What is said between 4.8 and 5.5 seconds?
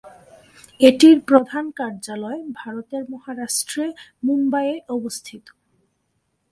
অবস্থিত।